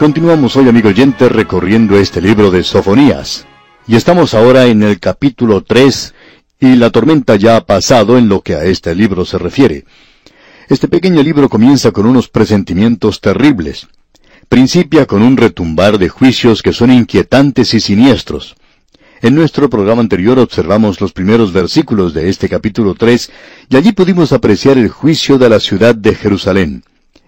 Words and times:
Continuamos 0.00 0.56
hoy, 0.56 0.66
amigo 0.66 0.88
oyente, 0.88 1.28
recorriendo 1.28 1.98
este 1.98 2.22
libro 2.22 2.50
de 2.50 2.64
Sofonías. 2.64 3.44
Y 3.86 3.96
estamos 3.96 4.32
ahora 4.32 4.64
en 4.64 4.82
el 4.82 4.98
capítulo 4.98 5.60
3, 5.60 6.14
y 6.58 6.76
la 6.76 6.88
tormenta 6.88 7.36
ya 7.36 7.56
ha 7.56 7.66
pasado 7.66 8.16
en 8.16 8.26
lo 8.26 8.40
que 8.40 8.54
a 8.54 8.64
este 8.64 8.94
libro 8.94 9.26
se 9.26 9.36
refiere. 9.36 9.84
Este 10.70 10.88
pequeño 10.88 11.22
libro 11.22 11.50
comienza 11.50 11.92
con 11.92 12.06
unos 12.06 12.30
presentimientos 12.30 13.20
terribles. 13.20 13.88
Principia 14.48 15.04
con 15.04 15.20
un 15.20 15.36
retumbar 15.36 15.98
de 15.98 16.08
juicios 16.08 16.62
que 16.62 16.72
son 16.72 16.90
inquietantes 16.90 17.74
y 17.74 17.80
siniestros. 17.80 18.56
En 19.20 19.34
nuestro 19.34 19.68
programa 19.68 20.00
anterior 20.00 20.38
observamos 20.38 21.02
los 21.02 21.12
primeros 21.12 21.52
versículos 21.52 22.14
de 22.14 22.30
este 22.30 22.48
capítulo 22.48 22.94
3 22.94 23.30
y 23.68 23.76
allí 23.76 23.92
pudimos 23.92 24.32
apreciar 24.32 24.78
el 24.78 24.88
juicio 24.88 25.36
de 25.36 25.50
la 25.50 25.60
ciudad 25.60 25.94
de 25.94 26.14
Jerusalén. 26.14 26.84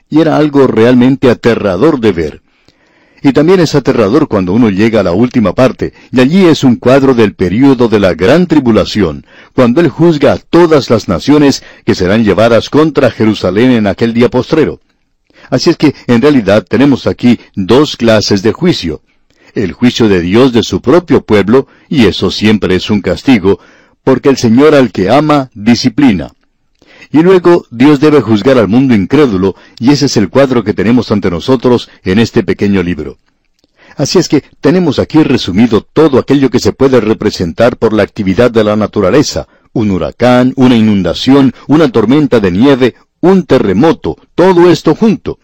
Y 0.09 0.23
era 0.23 0.39
algo 0.39 0.67
realmente 0.67 1.29
aterrador 1.29 2.01
de 2.01 2.13
ver. 2.13 2.42
Y 3.23 3.33
también 3.33 3.61
es 3.61 3.75
aterrador 3.75 4.27
cuando 4.27 4.53
uno 4.53 4.69
llega 4.69 5.01
a 5.01 5.05
la 5.05 5.13
última 5.13 5.55
parte, 5.55 5.93
y 6.11 6.21
allí 6.21 6.45
es 6.45 6.65
un 6.65 6.77
cuadro 6.77 7.15
del 7.15 7.35
período 7.35 7.89
de 7.89 8.01
la 8.01 8.15
gran 8.15 8.47
tribulación, 8.47 9.25
cuando 9.55 9.81
Él 9.81 9.89
juzga 9.89 10.33
a 10.33 10.39
todas 10.39 10.91
las 10.91 11.09
naciones 11.09 11.63
que 11.85 11.95
serán 11.95 12.25
llevadas 12.25 12.69
contra 12.69 13.11
Jerusalén 13.11 13.71
en 13.71 13.87
aquel 13.87 14.13
día 14.13 14.29
postrero. 14.29 14.81
Así 15.51 15.71
es 15.71 15.77
que, 15.77 15.95
en 16.09 16.21
realidad, 16.21 16.65
tenemos 16.69 17.07
aquí 17.07 17.39
dos 17.55 17.97
clases 17.97 18.43
de 18.43 18.53
juicio. 18.53 19.03
El 19.55 19.73
juicio 19.73 20.09
de 20.09 20.21
Dios 20.21 20.53
de 20.53 20.63
su 20.65 20.81
propio 20.81 21.25
pueblo, 21.25 21.69
y 21.89 22.07
eso 22.07 22.31
siempre 22.31 22.75
es 22.75 22.91
un 22.91 23.03
castigo, 23.03 23.61
porque 24.03 24.31
el 24.31 24.37
Señor 24.37 24.75
al 24.75 24.91
que 24.91 25.11
ama, 25.11 25.51
disciplina. 25.55 26.33
Y 27.13 27.23
luego 27.23 27.67
Dios 27.71 28.01
debe 28.01 28.23
juzgar 28.23 28.57
al 28.57 28.69
mundo 28.69 28.95
incrédulo, 28.95 29.55
y 29.79 29.91
ese 29.91 30.07
es 30.07 30.17
el 30.17 30.31
cuadro 30.31 30.65
que 30.65 30.73
tenemos 30.73 31.13
ante 31.13 31.31
nosotros 31.31 31.91
en 32.05 32.19
este 32.19 32.43
pequeño 32.43 32.83
libro. 32.83 33.19
Así 33.97 34.19
es 34.19 34.29
que 34.29 34.43
tenemos 34.63 34.99
aquí 34.99 35.23
resumido 35.23 35.83
todo 35.83 36.19
aquello 36.19 36.49
que 36.49 36.59
se 36.59 36.73
puede 36.73 37.01
representar 37.01 37.77
por 37.77 37.93
la 37.93 38.03
actividad 38.03 38.51
de 38.51 38.65
la 38.65 38.77
naturaleza, 38.77 39.47
un 39.75 39.91
huracán, 39.91 40.55
una 40.57 40.75
inundación, 40.75 41.53
una 41.69 41.91
tormenta 41.93 42.41
de 42.41 42.51
nieve, 42.51 42.95
un 43.21 43.45
terremoto, 43.45 44.17
todo 44.35 44.71
esto 44.71 44.95
junto. 44.95 45.39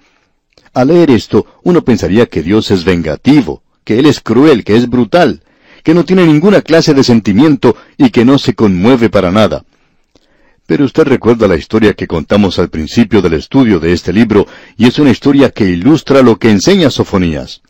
Al 0.73 0.89
leer 0.89 1.11
esto, 1.11 1.45
uno 1.65 1.85
pensaría 1.85 2.27
que 2.27 2.43
Dios 2.43 2.71
es 2.71 2.85
vengativo, 2.85 3.63
que 3.85 3.99
Él 3.99 4.07
es 4.07 4.21
cruel, 4.21 4.65
que 4.65 4.77
es 4.77 4.89
brutal, 4.89 5.43
que 5.83 5.93
no 5.93 6.05
tiene 6.05 6.27
ninguna 6.27 6.63
clase 6.63 6.95
de 6.95 7.05
sentimiento 7.05 7.77
y 7.99 8.09
que 8.11 8.25
no 8.25 8.39
se 8.39 8.55
conmueve 8.55 9.11
para 9.11 9.31
nada. 9.31 9.65
Pero 10.69 10.85
usted 10.85 11.05
recuerda 11.05 11.49
la 11.49 11.57
historia 11.57 11.95
que 11.95 12.07
contamos 12.07 12.59
al 12.59 12.69
principio 12.69 13.23
del 13.23 13.33
estudio 13.33 13.81
de 13.81 13.95
este 13.95 14.13
libro, 14.13 14.47
y 14.77 14.87
es 14.87 14.99
una 14.99 15.11
historia 15.11 15.49
que 15.49 15.65
ilustra 15.65 16.21
lo 16.21 16.39
que 16.39 16.51
enseña 16.51 16.91
Sofonías. 16.91 17.63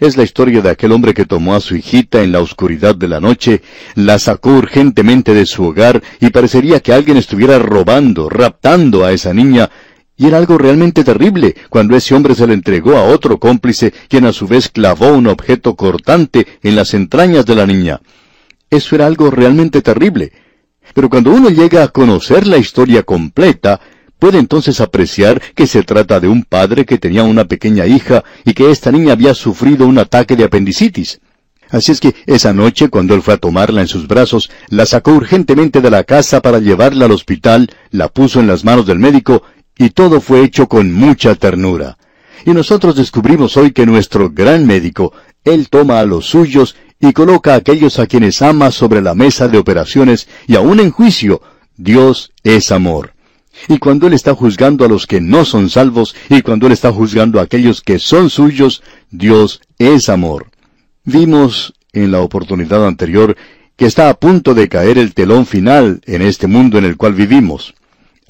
Es 0.00 0.16
la 0.16 0.22
historia 0.22 0.62
de 0.62 0.70
aquel 0.70 0.92
hombre 0.92 1.12
que 1.12 1.26
tomó 1.26 1.54
a 1.54 1.60
su 1.60 1.76
hijita 1.76 2.22
en 2.22 2.32
la 2.32 2.40
oscuridad 2.40 2.94
de 2.94 3.06
la 3.06 3.20
noche, 3.20 3.60
la 3.96 4.18
sacó 4.18 4.54
urgentemente 4.54 5.34
de 5.34 5.44
su 5.44 5.62
hogar 5.62 6.02
y 6.20 6.30
parecería 6.30 6.80
que 6.80 6.94
alguien 6.94 7.18
estuviera 7.18 7.58
robando, 7.58 8.30
raptando 8.30 9.04
a 9.04 9.12
esa 9.12 9.34
niña, 9.34 9.68
y 10.16 10.26
era 10.26 10.38
algo 10.38 10.56
realmente 10.56 11.04
terrible 11.04 11.54
cuando 11.68 11.96
ese 11.96 12.14
hombre 12.14 12.34
se 12.34 12.46
le 12.46 12.54
entregó 12.54 12.96
a 12.96 13.02
otro 13.02 13.38
cómplice, 13.38 13.92
quien 14.08 14.24
a 14.24 14.32
su 14.32 14.46
vez 14.46 14.70
clavó 14.70 15.12
un 15.12 15.26
objeto 15.26 15.76
cortante 15.76 16.46
en 16.62 16.76
las 16.76 16.94
entrañas 16.94 17.44
de 17.44 17.56
la 17.56 17.66
niña. 17.66 18.00
Eso 18.70 18.94
era 18.94 19.04
algo 19.04 19.30
realmente 19.30 19.82
terrible. 19.82 20.32
Pero 20.98 21.10
cuando 21.10 21.30
uno 21.30 21.48
llega 21.48 21.84
a 21.84 21.88
conocer 21.92 22.44
la 22.44 22.58
historia 22.58 23.04
completa, 23.04 23.80
puede 24.18 24.40
entonces 24.40 24.80
apreciar 24.80 25.40
que 25.54 25.68
se 25.68 25.84
trata 25.84 26.18
de 26.18 26.26
un 26.26 26.42
padre 26.42 26.84
que 26.84 26.98
tenía 26.98 27.22
una 27.22 27.44
pequeña 27.44 27.86
hija 27.86 28.24
y 28.44 28.52
que 28.52 28.72
esta 28.72 28.90
niña 28.90 29.12
había 29.12 29.32
sufrido 29.34 29.86
un 29.86 29.98
ataque 29.98 30.34
de 30.34 30.42
apendicitis. 30.42 31.20
Así 31.70 31.92
es 31.92 32.00
que 32.00 32.16
esa 32.26 32.52
noche, 32.52 32.88
cuando 32.88 33.14
él 33.14 33.22
fue 33.22 33.34
a 33.34 33.36
tomarla 33.36 33.80
en 33.80 33.86
sus 33.86 34.08
brazos, 34.08 34.50
la 34.70 34.86
sacó 34.86 35.12
urgentemente 35.12 35.80
de 35.80 35.90
la 35.92 36.02
casa 36.02 36.42
para 36.42 36.58
llevarla 36.58 37.04
al 37.04 37.12
hospital, 37.12 37.70
la 37.92 38.08
puso 38.08 38.40
en 38.40 38.48
las 38.48 38.64
manos 38.64 38.84
del 38.84 38.98
médico, 38.98 39.44
y 39.76 39.90
todo 39.90 40.20
fue 40.20 40.42
hecho 40.42 40.66
con 40.66 40.92
mucha 40.92 41.36
ternura. 41.36 41.96
Y 42.44 42.50
nosotros 42.50 42.96
descubrimos 42.96 43.56
hoy 43.56 43.70
que 43.70 43.86
nuestro 43.86 44.30
gran 44.30 44.66
médico, 44.66 45.12
él 45.44 45.68
toma 45.68 46.00
a 46.00 46.04
los 46.04 46.26
suyos 46.26 46.74
y 47.00 47.12
coloca 47.12 47.54
a 47.54 47.56
aquellos 47.56 47.98
a 47.98 48.06
quienes 48.06 48.42
ama 48.42 48.70
sobre 48.70 49.00
la 49.00 49.14
mesa 49.14 49.48
de 49.48 49.58
operaciones 49.58 50.28
y 50.46 50.56
aún 50.56 50.80
en 50.80 50.90
juicio. 50.90 51.40
Dios 51.76 52.32
es 52.42 52.72
amor. 52.72 53.12
Y 53.68 53.78
cuando 53.78 54.06
Él 54.06 54.14
está 54.14 54.34
juzgando 54.34 54.84
a 54.84 54.88
los 54.88 55.06
que 55.06 55.20
no 55.20 55.44
son 55.44 55.70
salvos 55.70 56.14
y 56.28 56.42
cuando 56.42 56.66
Él 56.66 56.72
está 56.72 56.92
juzgando 56.92 57.40
a 57.40 57.44
aquellos 57.44 57.82
que 57.82 57.98
son 57.98 58.30
suyos, 58.30 58.82
Dios 59.10 59.60
es 59.78 60.08
amor. 60.08 60.46
Vimos 61.04 61.74
en 61.92 62.10
la 62.10 62.20
oportunidad 62.20 62.86
anterior 62.86 63.36
que 63.76 63.86
está 63.86 64.08
a 64.08 64.14
punto 64.14 64.54
de 64.54 64.68
caer 64.68 64.98
el 64.98 65.14
telón 65.14 65.46
final 65.46 66.00
en 66.06 66.22
este 66.22 66.46
mundo 66.46 66.78
en 66.78 66.84
el 66.84 66.96
cual 66.96 67.14
vivimos. 67.14 67.74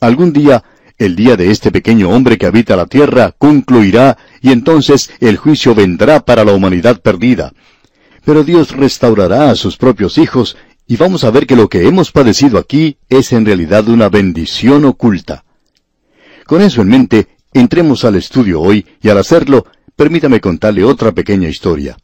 Algún 0.00 0.32
día, 0.32 0.62
el 0.98 1.16
día 1.16 1.36
de 1.36 1.50
este 1.50 1.72
pequeño 1.72 2.10
hombre 2.10 2.36
que 2.38 2.46
habita 2.46 2.76
la 2.76 2.86
tierra 2.86 3.34
concluirá 3.36 4.18
y 4.42 4.52
entonces 4.52 5.10
el 5.20 5.36
juicio 5.36 5.74
vendrá 5.74 6.20
para 6.20 6.44
la 6.44 6.52
humanidad 6.52 7.00
perdida. 7.00 7.52
Pero 8.24 8.44
Dios 8.44 8.70
restaurará 8.72 9.50
a 9.50 9.54
sus 9.54 9.76
propios 9.76 10.18
hijos 10.18 10.56
y 10.86 10.96
vamos 10.96 11.24
a 11.24 11.30
ver 11.30 11.46
que 11.46 11.56
lo 11.56 11.68
que 11.68 11.86
hemos 11.86 12.12
padecido 12.12 12.58
aquí 12.58 12.96
es 13.08 13.32
en 13.32 13.44
realidad 13.44 13.88
una 13.88 14.08
bendición 14.08 14.84
oculta. 14.84 15.44
Con 16.46 16.62
eso 16.62 16.80
en 16.80 16.88
mente, 16.88 17.28
entremos 17.52 18.04
al 18.04 18.16
estudio 18.16 18.60
hoy 18.60 18.86
y 19.02 19.10
al 19.10 19.18
hacerlo, 19.18 19.66
permítame 19.96 20.40
contarle 20.40 20.84
otra 20.84 21.12
pequeña 21.12 21.48
historia. 21.48 21.98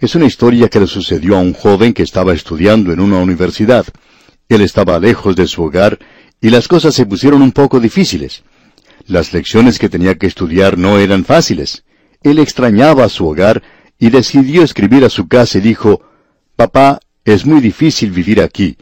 Es 0.00 0.14
una 0.14 0.26
historia 0.26 0.68
que 0.68 0.80
le 0.80 0.86
sucedió 0.86 1.36
a 1.36 1.40
un 1.40 1.54
joven 1.54 1.94
que 1.94 2.02
estaba 2.02 2.34
estudiando 2.34 2.92
en 2.92 3.00
una 3.00 3.18
universidad. 3.18 3.86
Él 4.48 4.60
estaba 4.60 4.98
lejos 4.98 5.36
de 5.36 5.46
su 5.46 5.62
hogar 5.62 5.98
y 6.40 6.50
las 6.50 6.68
cosas 6.68 6.94
se 6.94 7.06
pusieron 7.06 7.42
un 7.42 7.52
poco 7.52 7.80
difíciles. 7.80 8.42
Las 9.06 9.32
lecciones 9.32 9.78
que 9.78 9.88
tenía 9.88 10.16
que 10.16 10.26
estudiar 10.26 10.76
no 10.76 10.98
eran 10.98 11.24
fáciles. 11.24 11.84
Él 12.22 12.40
extrañaba 12.40 13.08
su 13.08 13.26
hogar 13.26 13.62
y 13.98 14.10
decidió 14.10 14.62
escribir 14.62 15.04
a 15.04 15.10
su 15.10 15.28
casa 15.28 15.58
y 15.58 15.60
dijo, 15.60 16.02
Papá, 16.54 17.00
es 17.24 17.44
muy 17.46 17.60
difícil 17.60 18.10
vivir 18.10 18.40
aquí. 18.40 18.76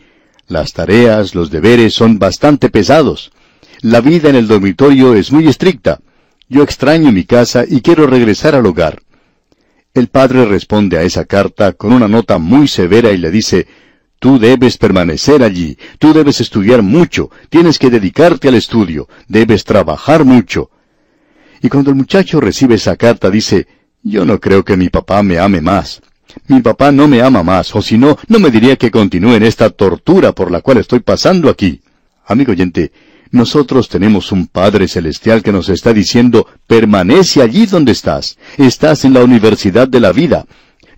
Las 0.47 0.73
tareas, 0.73 1.35
los 1.35 1.51
deberes 1.51 1.95
son 1.95 2.19
bastante 2.19 2.69
pesados. 2.69 3.33
La 3.81 4.01
vida 4.01 4.29
en 4.29 4.37
el 4.37 4.47
dormitorio 4.47 5.15
es 5.15 5.33
muy 5.33 5.49
estricta. 5.49 6.01
Yo 6.49 6.63
extraño 6.63 7.13
mi 7.13 7.25
casa 7.25 7.65
y 7.67 7.81
quiero 7.81 8.07
regresar 8.07 8.55
al 8.55 8.67
hogar. 8.67 9.03
El 9.95 10.09
padre 10.09 10.45
responde 10.45 10.99
a 10.99 11.03
esa 11.03 11.25
carta 11.25 11.73
con 11.73 11.93
una 11.93 12.09
nota 12.09 12.39
muy 12.39 12.69
severa 12.69 13.13
y 13.13 13.17
le 13.17 13.31
dice, 13.31 13.67
Tú 14.19 14.39
debes 14.39 14.79
permanecer 14.79 15.43
allí, 15.43 15.77
tú 15.99 16.15
debes 16.15 16.41
estudiar 16.41 16.81
mucho, 16.81 17.31
tienes 17.51 17.79
que 17.79 17.91
dedicarte 17.91 18.49
al 18.49 18.55
estudio, 18.55 19.07
debes 19.29 19.65
trabajar 19.65 20.25
mucho. 20.25 20.71
Y 21.61 21.69
cuando 21.69 21.91
el 21.91 21.97
muchacho 21.97 22.41
recibe 22.41 22.77
esa 22.77 22.97
carta 22.97 23.31
dice, 23.31 23.67
yo 24.05 24.25
no 24.25 24.39
creo 24.39 24.65
que 24.65 24.77
mi 24.77 24.91
papá 24.91 25.23
me 25.23 25.39
ame 25.39 25.61
más. 25.61 26.01
Mi 26.47 26.61
papá 26.61 26.93
no 26.93 27.09
me 27.09 27.23
ama 27.23 27.43
más, 27.43 27.75
o 27.75 27.81
si 27.81 27.97
no, 27.97 28.19
no 28.29 28.39
me 28.39 28.51
diría 28.51 28.77
que 28.77 28.91
continúe 28.91 29.35
en 29.35 29.45
esta 29.45 29.71
tortura 29.71 30.33
por 30.33 30.51
la 30.51 30.61
cual 30.61 30.79
estoy 30.79 31.01
pasando 31.01 31.49
aquí. 31.49 31.81
Amigo 32.27 32.53
oyente, 32.53 32.93
nosotros 33.31 33.89
tenemos 33.89 34.31
un 34.31 34.47
Padre 34.47 34.87
Celestial 34.89 35.43
que 35.43 35.53
nos 35.53 35.69
está 35.69 35.93
diciendo, 35.93 36.47
permanece 36.67 37.41
allí 37.41 37.67
donde 37.67 37.93
estás. 37.93 38.37
Estás 38.59 39.05
en 39.05 39.15
la 39.15 39.25
universidad 39.25 39.89
de 39.89 40.01
la 40.01 40.13
vida. 40.13 40.45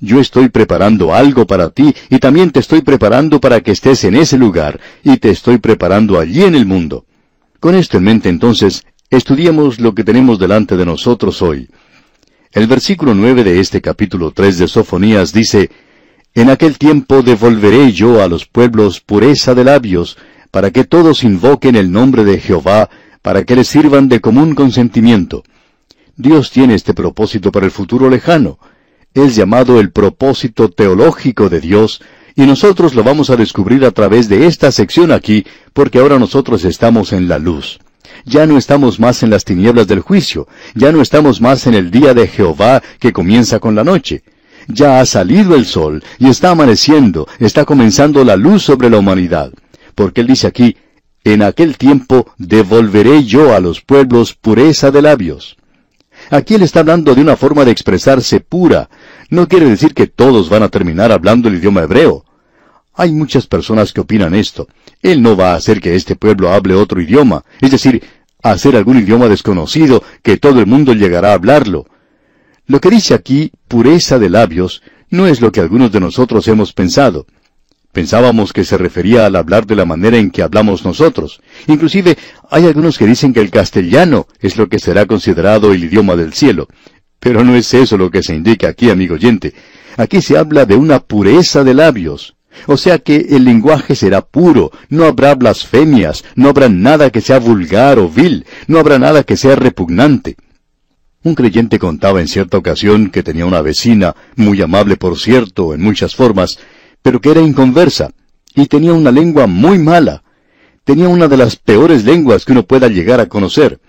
Yo 0.00 0.20
estoy 0.20 0.48
preparando 0.48 1.14
algo 1.14 1.46
para 1.46 1.70
ti 1.70 1.94
y 2.10 2.18
también 2.18 2.50
te 2.50 2.60
estoy 2.60 2.82
preparando 2.82 3.40
para 3.40 3.60
que 3.60 3.70
estés 3.70 4.04
en 4.04 4.16
ese 4.16 4.36
lugar 4.36 4.80
y 5.02 5.16
te 5.18 5.30
estoy 5.30 5.58
preparando 5.58 6.18
allí 6.18 6.42
en 6.42 6.54
el 6.54 6.66
mundo. 6.66 7.06
Con 7.60 7.74
esto 7.74 7.98
en 7.98 8.04
mente 8.04 8.28
entonces, 8.28 8.84
estudiemos 9.10 9.80
lo 9.80 9.94
que 9.94 10.04
tenemos 10.04 10.38
delante 10.38 10.76
de 10.76 10.84
nosotros 10.84 11.40
hoy. 11.40 11.68
El 12.56 12.68
versículo 12.68 13.12
nueve 13.12 13.44
de 13.44 13.60
este 13.60 13.82
capítulo 13.82 14.30
tres 14.30 14.56
de 14.56 14.66
Sofonías 14.66 15.30
dice, 15.34 15.68
En 16.34 16.48
aquel 16.48 16.78
tiempo 16.78 17.20
devolveré 17.20 17.92
yo 17.92 18.22
a 18.22 18.28
los 18.28 18.46
pueblos 18.46 19.02
pureza 19.02 19.54
de 19.54 19.62
labios, 19.62 20.16
para 20.50 20.70
que 20.70 20.84
todos 20.84 21.22
invoquen 21.22 21.76
el 21.76 21.92
nombre 21.92 22.24
de 22.24 22.40
Jehová, 22.40 22.88
para 23.20 23.44
que 23.44 23.56
les 23.56 23.68
sirvan 23.68 24.08
de 24.08 24.22
común 24.22 24.54
consentimiento. 24.54 25.44
Dios 26.16 26.50
tiene 26.50 26.72
este 26.74 26.94
propósito 26.94 27.52
para 27.52 27.66
el 27.66 27.72
futuro 27.72 28.08
lejano. 28.08 28.58
Es 29.12 29.36
llamado 29.36 29.78
el 29.78 29.92
propósito 29.92 30.70
teológico 30.70 31.50
de 31.50 31.60
Dios, 31.60 32.00
y 32.36 32.46
nosotros 32.46 32.94
lo 32.94 33.04
vamos 33.04 33.28
a 33.28 33.36
descubrir 33.36 33.84
a 33.84 33.90
través 33.90 34.30
de 34.30 34.46
esta 34.46 34.72
sección 34.72 35.12
aquí, 35.12 35.44
porque 35.74 35.98
ahora 35.98 36.18
nosotros 36.18 36.64
estamos 36.64 37.12
en 37.12 37.28
la 37.28 37.38
luz. 37.38 37.80
Ya 38.26 38.44
no 38.44 38.58
estamos 38.58 38.98
más 38.98 39.22
en 39.22 39.30
las 39.30 39.44
tinieblas 39.44 39.86
del 39.86 40.00
juicio, 40.00 40.48
ya 40.74 40.90
no 40.90 41.00
estamos 41.00 41.40
más 41.40 41.68
en 41.68 41.74
el 41.74 41.92
día 41.92 42.12
de 42.12 42.26
Jehová 42.26 42.82
que 42.98 43.12
comienza 43.12 43.60
con 43.60 43.76
la 43.76 43.84
noche. 43.84 44.24
Ya 44.66 44.98
ha 44.98 45.06
salido 45.06 45.54
el 45.54 45.64
sol 45.64 46.02
y 46.18 46.28
está 46.28 46.50
amaneciendo, 46.50 47.28
está 47.38 47.64
comenzando 47.64 48.24
la 48.24 48.34
luz 48.34 48.64
sobre 48.64 48.90
la 48.90 48.98
humanidad. 48.98 49.52
Porque 49.94 50.22
él 50.22 50.26
dice 50.26 50.48
aquí, 50.48 50.76
en 51.22 51.42
aquel 51.42 51.78
tiempo 51.78 52.26
devolveré 52.36 53.22
yo 53.22 53.54
a 53.54 53.60
los 53.60 53.80
pueblos 53.80 54.34
pureza 54.34 54.90
de 54.90 55.02
labios. 55.02 55.56
Aquí 56.28 56.54
él 56.54 56.62
está 56.62 56.80
hablando 56.80 57.14
de 57.14 57.20
una 57.20 57.36
forma 57.36 57.64
de 57.64 57.70
expresarse 57.70 58.40
pura. 58.40 58.90
No 59.30 59.46
quiere 59.46 59.66
decir 59.66 59.94
que 59.94 60.08
todos 60.08 60.48
van 60.48 60.64
a 60.64 60.68
terminar 60.68 61.12
hablando 61.12 61.48
el 61.48 61.54
idioma 61.54 61.82
hebreo. 61.82 62.24
Hay 62.98 63.12
muchas 63.12 63.46
personas 63.46 63.92
que 63.92 64.00
opinan 64.00 64.34
esto. 64.34 64.66
Él 65.02 65.22
no 65.22 65.36
va 65.36 65.52
a 65.52 65.56
hacer 65.56 65.80
que 65.80 65.94
este 65.94 66.16
pueblo 66.16 66.50
hable 66.50 66.74
otro 66.74 67.00
idioma, 67.00 67.44
es 67.60 67.70
decir, 67.70 68.02
hacer 68.50 68.76
algún 68.76 68.98
idioma 68.98 69.28
desconocido 69.28 70.02
que 70.22 70.36
todo 70.36 70.60
el 70.60 70.66
mundo 70.66 70.92
llegará 70.92 71.30
a 71.30 71.34
hablarlo. 71.34 71.86
Lo 72.66 72.80
que 72.80 72.90
dice 72.90 73.14
aquí, 73.14 73.52
pureza 73.68 74.18
de 74.18 74.30
labios, 74.30 74.82
no 75.10 75.26
es 75.26 75.40
lo 75.40 75.52
que 75.52 75.60
algunos 75.60 75.92
de 75.92 76.00
nosotros 76.00 76.48
hemos 76.48 76.72
pensado. 76.72 77.26
Pensábamos 77.92 78.52
que 78.52 78.64
se 78.64 78.76
refería 78.76 79.24
al 79.24 79.36
hablar 79.36 79.66
de 79.66 79.76
la 79.76 79.86
manera 79.86 80.18
en 80.18 80.30
que 80.30 80.42
hablamos 80.42 80.84
nosotros. 80.84 81.40
Inclusive 81.66 82.18
hay 82.50 82.66
algunos 82.66 82.98
que 82.98 83.06
dicen 83.06 83.32
que 83.32 83.40
el 83.40 83.50
castellano 83.50 84.26
es 84.40 84.58
lo 84.58 84.68
que 84.68 84.78
será 84.78 85.06
considerado 85.06 85.72
el 85.72 85.84
idioma 85.84 86.14
del 86.14 86.34
cielo. 86.34 86.68
Pero 87.18 87.42
no 87.42 87.56
es 87.56 87.72
eso 87.72 87.96
lo 87.96 88.10
que 88.10 88.22
se 88.22 88.34
indica 88.34 88.68
aquí, 88.68 88.90
amigo 88.90 89.14
oyente. 89.14 89.54
Aquí 89.96 90.20
se 90.20 90.36
habla 90.36 90.66
de 90.66 90.74
una 90.74 91.00
pureza 91.00 91.64
de 91.64 91.72
labios. 91.72 92.35
O 92.66 92.76
sea 92.76 92.98
que 92.98 93.26
el 93.30 93.44
lenguaje 93.44 93.94
será 93.94 94.22
puro, 94.22 94.72
no 94.88 95.04
habrá 95.04 95.34
blasfemias, 95.34 96.24
no 96.34 96.48
habrá 96.48 96.68
nada 96.68 97.10
que 97.10 97.20
sea 97.20 97.38
vulgar 97.38 97.98
o 97.98 98.08
vil, 98.08 98.46
no 98.66 98.78
habrá 98.78 98.98
nada 98.98 99.22
que 99.22 99.36
sea 99.36 99.56
repugnante. 99.56 100.36
Un 101.22 101.34
creyente 101.34 101.78
contaba 101.78 102.20
en 102.20 102.28
cierta 102.28 102.56
ocasión 102.56 103.10
que 103.10 103.22
tenía 103.22 103.46
una 103.46 103.60
vecina, 103.60 104.14
muy 104.36 104.62
amable 104.62 104.96
por 104.96 105.18
cierto, 105.18 105.74
en 105.74 105.82
muchas 105.82 106.14
formas, 106.14 106.58
pero 107.02 107.20
que 107.20 107.30
era 107.30 107.40
inconversa, 107.40 108.12
y 108.54 108.66
tenía 108.66 108.92
una 108.92 109.10
lengua 109.10 109.46
muy 109.46 109.78
mala. 109.78 110.22
Tenía 110.84 111.08
una 111.08 111.26
de 111.26 111.36
las 111.36 111.56
peores 111.56 112.04
lenguas 112.04 112.44
que 112.44 112.52
uno 112.52 112.62
pueda 112.62 112.86
llegar 112.88 113.18
a 113.20 113.26
conocer. 113.26 113.80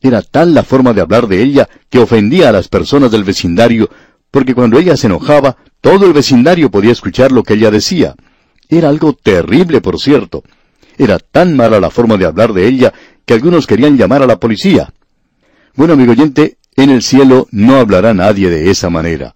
Era 0.00 0.22
tal 0.22 0.54
la 0.54 0.62
forma 0.62 0.92
de 0.92 1.00
hablar 1.00 1.26
de 1.26 1.42
ella 1.42 1.68
que 1.90 1.98
ofendía 1.98 2.48
a 2.48 2.52
las 2.52 2.68
personas 2.68 3.10
del 3.10 3.24
vecindario, 3.24 3.90
porque 4.30 4.54
cuando 4.54 4.78
ella 4.78 4.96
se 4.96 5.08
enojaba, 5.08 5.56
todo 5.80 6.06
el 6.06 6.12
vecindario 6.12 6.70
podía 6.70 6.92
escuchar 6.92 7.32
lo 7.32 7.42
que 7.42 7.54
ella 7.54 7.70
decía. 7.70 8.14
Era 8.68 8.88
algo 8.88 9.12
terrible, 9.12 9.80
por 9.80 9.98
cierto. 9.98 10.42
Era 10.96 11.18
tan 11.18 11.56
mala 11.56 11.80
la 11.80 11.90
forma 11.90 12.16
de 12.16 12.26
hablar 12.26 12.52
de 12.52 12.66
ella 12.66 12.92
que 13.24 13.34
algunos 13.34 13.66
querían 13.66 13.96
llamar 13.96 14.22
a 14.22 14.26
la 14.26 14.38
policía. 14.38 14.92
Bueno, 15.74 15.94
amigo 15.94 16.12
oyente, 16.12 16.58
en 16.76 16.90
el 16.90 17.02
cielo 17.02 17.46
no 17.50 17.76
hablará 17.76 18.14
nadie 18.14 18.50
de 18.50 18.70
esa 18.70 18.90
manera 18.90 19.34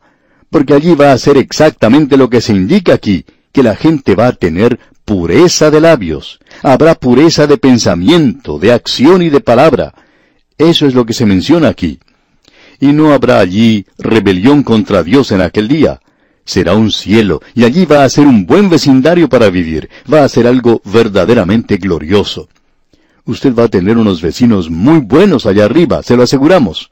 porque 0.53 0.75
allí 0.75 0.95
va 0.95 1.13
a 1.13 1.19
ser 1.19 1.39
exactamente 1.39 2.19
lo 2.19 2.29
que 2.29 2.43
se 2.43 2.53
indica 2.53 2.93
aquí, 2.93 3.25
que 3.53 3.63
la 3.63 3.75
gente 3.75 4.15
va 4.15 4.27
a 4.27 4.33
tener 4.33 4.79
pureza 5.07 5.71
de 5.71 5.81
labios, 5.81 6.41
habrá 6.63 6.95
pureza 6.95 7.47
de 7.47 7.57
pensamiento, 7.57 8.59
de 8.59 8.71
acción 8.71 9.23
y 9.23 9.31
de 9.31 9.41
palabra. 9.41 9.95
Eso 10.59 10.87
es 10.87 10.95
lo 10.95 11.07
que 11.07 11.15
se 11.15 11.25
menciona 11.25 11.69
aquí. 11.69 11.99
Y 12.79 12.89
no 12.93 13.15
habrá 13.15 13.41
allí 13.41 13.87
rebelión 13.97 14.63
contra 14.63 15.03
Dios 15.03 15.33
en 15.33 15.41
aquel 15.41 15.69
día. 15.69 16.01
Será 16.45 16.75
un 16.75 16.91
cielo, 16.91 17.41
y 17.55 17.65
allí 17.65 17.87
va 17.87 18.05
a 18.05 18.09
ser 18.09 18.27
un 18.27 18.47
buen 18.47 18.69
vecindario 18.69 19.29
para 19.29 19.49
vivir, 19.49 19.89
va 20.13 20.25
a 20.25 20.29
ser 20.29 20.47
algo 20.47 20.83
verdaderamente 20.85 21.77
glorioso. 21.77 22.49
Usted 23.25 23.55
va 23.55 23.65
a 23.65 23.69
tener 23.69 23.97
unos 23.97 24.21
vecinos 24.21 24.69
muy 24.69 24.99
buenos 24.99 25.47
allá 25.47 25.65
arriba, 25.65 26.03
se 26.03 26.17
lo 26.17 26.25
aseguramos. 26.25 26.91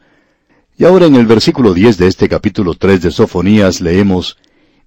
Y 0.78 0.84
ahora 0.84 1.06
en 1.06 1.16
el 1.16 1.26
versículo 1.26 1.74
10 1.74 1.98
de 1.98 2.06
este 2.06 2.28
capítulo 2.28 2.74
3 2.74 3.02
de 3.02 3.10
Sofonías 3.10 3.80
leemos, 3.80 4.38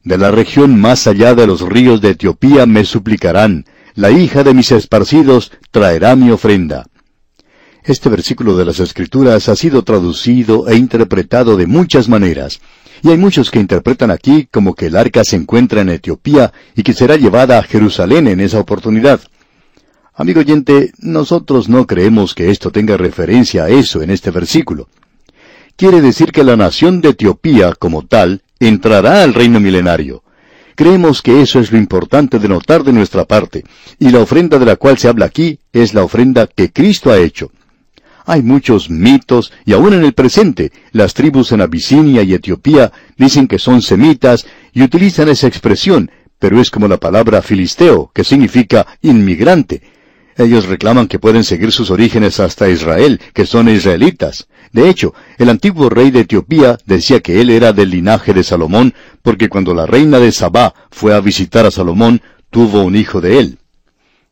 De 0.04 0.18
la 0.18 0.32
región 0.32 0.80
más 0.80 1.08
allá 1.08 1.36
de 1.36 1.46
los 1.46 1.62
ríos 1.62 2.00
de 2.02 2.12
Etiopía 2.12 2.66
me 2.66 2.86
suplicarán, 2.86 3.66
la 3.96 4.12
hija 4.12 4.44
de 4.44 4.54
mis 4.54 4.72
esparcidos 4.72 5.52
traerá 5.72 6.16
mi 6.16 6.32
ofrenda. 6.32 6.88
Este 7.84 8.08
versículo 8.08 8.56
de 8.56 8.64
las 8.64 8.80
Escrituras 8.80 9.50
ha 9.50 9.58
sido 9.58 9.84
traducido 9.84 10.70
e 10.70 10.78
interpretado 10.78 11.58
de 11.58 11.68
muchas 11.68 12.08
maneras, 12.08 12.62
y 13.04 13.10
hay 13.10 13.18
muchos 13.18 13.52
que 13.52 13.60
interpretan 13.60 14.10
aquí 14.10 14.48
como 14.50 14.74
que 14.74 14.88
el 14.88 14.96
arca 14.96 15.24
se 15.24 15.36
encuentra 15.36 15.82
en 15.82 15.90
Etiopía 15.90 16.52
y 16.76 16.82
que 16.82 16.94
será 16.94 17.18
llevada 17.18 17.60
a 17.60 17.64
Jerusalén 17.64 18.28
en 18.28 18.40
esa 18.40 18.60
oportunidad. 18.60 19.22
Amigo 20.16 20.40
oyente, 20.40 20.92
nosotros 20.98 21.70
no 21.70 21.86
creemos 21.86 22.34
que 22.34 22.50
esto 22.50 22.72
tenga 22.72 22.98
referencia 22.98 23.66
a 23.66 23.70
eso 23.70 24.02
en 24.02 24.10
este 24.10 24.32
versículo 24.32 24.88
quiere 25.76 26.02
decir 26.02 26.32
que 26.32 26.44
la 26.44 26.56
nación 26.56 27.02
de 27.02 27.10
Etiopía, 27.10 27.74
como 27.78 28.06
tal, 28.06 28.42
entrará 28.60 29.24
al 29.24 29.34
reino 29.34 29.60
milenario. 29.60 30.24
Creemos 30.76 31.22
que 31.22 31.42
eso 31.42 31.60
es 31.60 31.72
lo 31.72 31.78
importante 31.78 32.40
de 32.40 32.48
notar 32.48 32.84
de 32.84 32.94
nuestra 32.94 33.26
parte, 33.26 33.64
y 34.00 34.10
la 34.10 34.20
ofrenda 34.20 34.58
de 34.58 34.66
la 34.66 34.76
cual 34.76 34.98
se 34.98 35.08
habla 35.08 35.26
aquí 35.26 35.60
es 35.72 35.94
la 35.94 36.04
ofrenda 36.04 36.48
que 36.48 36.72
Cristo 36.72 37.12
ha 37.12 37.18
hecho. 37.18 37.52
Hay 38.26 38.42
muchos 38.42 38.90
mitos, 38.90 39.52
y 39.66 39.74
aún 39.74 39.94
en 39.94 40.04
el 40.04 40.14
presente, 40.14 40.72
las 40.92 41.14
tribus 41.14 41.52
en 41.52 41.62
Abisinia 41.62 42.24
y 42.24 42.34
Etiopía 42.34 42.92
dicen 43.18 43.48
que 43.48 43.60
son 43.60 43.82
semitas 43.82 44.46
y 44.72 44.82
utilizan 44.82 45.30
esa 45.30 45.48
expresión, 45.48 46.10
pero 46.40 46.60
es 46.62 46.70
como 46.70 46.88
la 46.88 46.98
palabra 46.98 47.42
filisteo, 47.42 48.12
que 48.14 48.24
significa 48.24 48.86
inmigrante. 49.02 49.82
Ellos 50.38 50.66
reclaman 50.66 51.08
que 51.08 51.20
pueden 51.20 51.44
seguir 51.44 51.72
sus 51.72 51.92
orígenes 51.92 52.40
hasta 52.40 52.70
Israel, 52.70 53.20
que 53.34 53.46
son 53.46 53.70
israelitas. 53.70 54.48
De 54.72 54.90
hecho, 54.90 55.14
el 55.38 55.50
antiguo 55.50 55.90
rey 55.90 56.10
de 56.10 56.22
Etiopía 56.22 56.80
decía 56.86 57.20
que 57.20 57.40
él 57.40 57.50
era 57.50 57.72
del 57.74 57.92
linaje 57.92 58.34
de 58.34 58.44
Salomón, 58.44 58.96
porque 59.22 59.48
cuando 59.48 59.74
la 59.74 59.86
reina 59.86 60.20
de 60.20 60.32
Sabá 60.32 60.74
fue 60.90 61.14
a 61.14 61.22
visitar 61.22 61.66
a 61.66 61.72
Salomón, 61.72 62.22
tuvo 62.50 62.82
un 62.84 62.96
hijo 62.96 63.22
de 63.22 63.40
él. 63.40 63.60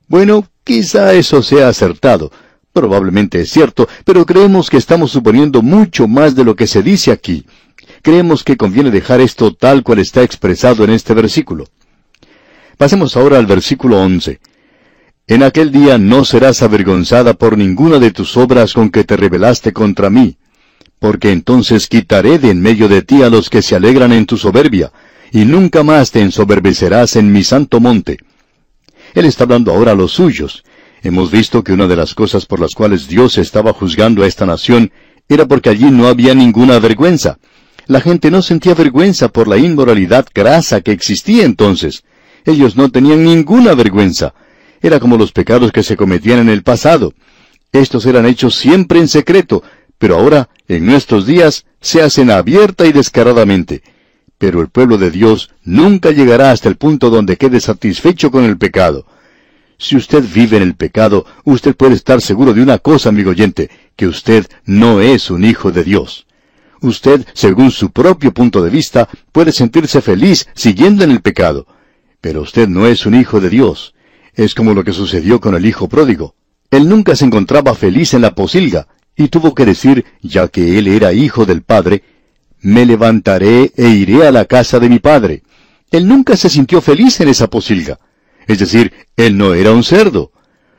Bueno, 0.08 0.48
quizá 0.64 1.14
eso 1.14 1.44
sea 1.44 1.68
acertado. 1.68 2.32
Probablemente 2.74 3.42
es 3.42 3.52
cierto, 3.52 3.88
pero 4.06 4.26
creemos 4.26 4.70
que 4.70 4.78
estamos 4.78 5.12
suponiendo 5.12 5.62
mucho 5.62 6.08
más 6.08 6.36
de 6.36 6.46
lo 6.46 6.56
que 6.56 6.68
se 6.68 6.82
dice 6.82 7.12
aquí. 7.12 7.46
Creemos 8.02 8.44
que 8.44 8.58
conviene 8.58 8.92
dejar 8.92 9.20
esto 9.20 9.54
tal 9.54 9.84
cual 9.84 10.00
está 10.00 10.24
expresado 10.24 10.84
en 10.84 10.92
este 10.92 11.14
versículo. 11.14 11.68
Pasemos 12.78 13.18
ahora 13.18 13.38
al 13.38 13.46
versículo 13.46 14.00
11. 14.02 14.40
En 15.28 15.44
aquel 15.44 15.72
día 15.72 15.98
no 15.98 16.26
serás 16.26 16.62
avergonzada 16.62 17.34
por 17.34 17.58
ninguna 17.58 18.00
de 18.00 18.12
tus 18.12 18.36
obras 18.38 18.74
con 18.74 18.90
que 18.90 19.04
te 19.04 19.18
rebelaste 19.18 19.72
contra 19.72 20.10
mí, 20.10 20.38
porque 21.00 21.32
entonces 21.32 21.88
quitaré 21.88 22.40
de 22.40 22.52
en 22.52 22.62
medio 22.62 22.88
de 22.88 23.02
ti 23.02 23.22
a 23.22 23.30
los 23.30 23.50
que 23.50 23.62
se 23.62 23.76
alegran 23.76 24.14
en 24.14 24.26
tu 24.26 24.38
soberbia, 24.38 24.92
y 25.32 25.46
nunca 25.46 25.84
más 25.84 26.12
te 26.12 26.22
ensoberbecerás 26.22 27.16
en 27.16 27.32
mi 27.32 27.44
santo 27.44 27.80
monte. 27.80 28.18
Él 29.14 29.26
está 29.26 29.44
hablando 29.44 29.72
ahora 29.72 29.92
a 29.92 29.96
los 29.96 30.12
suyos. 30.12 30.64
Hemos 31.04 31.32
visto 31.32 31.64
que 31.64 31.74
una 31.74 31.88
de 31.88 31.96
las 31.96 32.14
cosas 32.14 32.46
por 32.46 32.60
las 32.60 32.76
cuales 32.76 33.08
Dios 33.08 33.38
estaba 33.40 33.74
juzgando 33.74 34.24
a 34.24 34.28
esta 34.28 34.46
nación 34.46 34.92
era 35.28 35.48
porque 35.48 35.70
allí 35.70 35.90
no 35.90 36.08
había 36.08 36.36
ninguna 36.36 36.78
vergüenza. 36.78 37.40
La 37.88 38.02
gente 38.02 38.30
no 38.30 38.42
sentía 38.44 38.76
vergüenza 38.76 39.30
por 39.30 39.48
la 39.48 39.58
inmoralidad 39.58 40.28
grasa 40.34 40.82
que 40.82 40.92
existía 40.92 41.44
entonces. 41.44 42.04
Ellos 42.46 42.76
no 42.76 42.90
tenían 42.90 43.24
ninguna 43.24 43.74
vergüenza. 43.74 44.34
Era 44.82 45.00
como 45.00 45.18
los 45.18 45.32
pecados 45.32 45.72
que 45.72 45.84
se 45.84 45.98
cometían 45.98 46.40
en 46.40 46.50
el 46.50 46.62
pasado. 46.62 47.14
Estos 47.72 48.06
eran 48.06 48.26
hechos 48.26 48.56
siempre 48.56 49.00
en 49.00 49.08
secreto, 49.08 49.64
pero 49.98 50.18
ahora, 50.18 50.50
en 50.68 50.86
nuestros 50.86 51.26
días, 51.26 51.66
se 51.80 52.02
hacen 52.02 52.30
abierta 52.30 52.86
y 52.86 52.92
descaradamente. 52.92 53.82
Pero 54.38 54.62
el 54.62 54.70
pueblo 54.70 54.98
de 54.98 55.10
Dios 55.10 55.52
nunca 55.64 56.12
llegará 56.12 56.52
hasta 56.52 56.70
el 56.70 56.76
punto 56.76 57.10
donde 57.10 57.38
quede 57.38 57.60
satisfecho 57.60 58.30
con 58.30 58.44
el 58.44 58.58
pecado. 58.58 59.06
Si 59.82 59.96
usted 59.96 60.24
vive 60.32 60.58
en 60.58 60.64
el 60.64 60.76
pecado, 60.76 61.26
usted 61.44 61.76
puede 61.76 61.96
estar 61.96 62.22
seguro 62.22 62.54
de 62.54 62.62
una 62.62 62.78
cosa, 62.78 63.10
amigo 63.10 63.32
oyente, 63.32 63.72
que 63.96 64.06
usted 64.06 64.46
no 64.64 65.02
es 65.02 65.32
un 65.32 65.44
hijo 65.44 65.72
de 65.72 65.84
Dios. 65.84 66.28
Usted, 66.82 67.26
según 67.34 67.72
su 67.72 67.90
propio 67.90 68.32
punto 68.32 68.62
de 68.62 68.70
vista, 68.70 69.10
puede 69.32 69.52
sentirse 69.52 70.02
feliz 70.02 70.48
siguiendo 70.54 71.04
en 71.04 71.10
el 71.10 71.22
pecado. 71.22 71.66
Pero 72.22 72.44
usted 72.44 72.68
no 72.68 72.86
es 72.86 73.08
un 73.08 73.16
hijo 73.16 73.42
de 73.42 73.50
Dios. 73.50 73.96
Es 74.36 74.54
como 74.54 74.76
lo 74.76 74.84
que 74.84 74.94
sucedió 74.94 75.42
con 75.42 75.56
el 75.56 75.66
hijo 75.66 75.90
pródigo. 75.90 76.36
Él 76.70 76.88
nunca 76.88 77.16
se 77.16 77.26
encontraba 77.26 77.74
feliz 77.74 78.14
en 78.14 78.22
la 78.22 78.36
posilga, 78.36 78.88
y 79.18 79.30
tuvo 79.30 79.56
que 79.56 79.66
decir, 79.66 80.06
ya 80.22 80.48
que 80.48 80.78
él 80.78 80.90
era 80.90 81.12
hijo 81.12 81.48
del 81.48 81.64
Padre, 81.64 82.04
me 82.62 82.86
levantaré 82.86 83.72
e 83.76 83.90
iré 83.90 84.28
a 84.28 84.32
la 84.32 84.46
casa 84.46 84.80
de 84.80 84.90
mi 84.90 85.00
Padre. 85.00 85.42
Él 85.90 86.08
nunca 86.08 86.38
se 86.38 86.50
sintió 86.50 86.82
feliz 86.82 87.20
en 87.20 87.30
esa 87.30 87.50
posilga. 87.50 87.98
Es 88.52 88.60
decir, 88.60 88.92
él 89.16 89.38
no 89.38 89.54
era 89.54 89.72
un 89.72 89.84
cerdo. 89.84 90.34